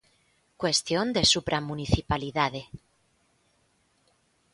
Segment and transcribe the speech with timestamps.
[0.61, 2.61] Cuestión de supramunicipalidade.